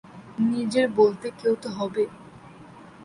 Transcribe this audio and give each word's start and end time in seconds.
নিজের 0.49 0.87
বলতে 0.91 1.27
কেউ 1.39 1.53
তো 1.63 1.69
হবে। 1.69 2.03